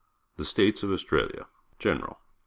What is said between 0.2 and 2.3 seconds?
THE STATES OF AUSTRALIA General.